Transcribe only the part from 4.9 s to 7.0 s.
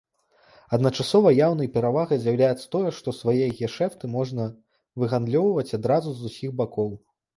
выгандлёўваць адразу з усіх бакоў.